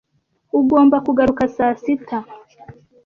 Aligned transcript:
Ugomba 0.59 0.97
kugaruka 1.05 1.43
saa 1.55 1.73
sita. 1.83 2.17